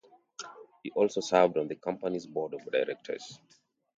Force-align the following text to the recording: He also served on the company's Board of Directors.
He 0.81 0.89
also 0.95 1.21
served 1.21 1.59
on 1.59 1.67
the 1.67 1.75
company's 1.75 2.25
Board 2.25 2.55
of 2.55 2.65
Directors. 2.71 3.37